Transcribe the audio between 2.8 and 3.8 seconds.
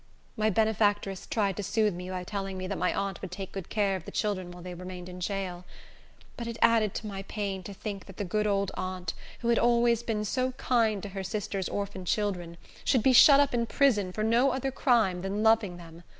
aunt would take good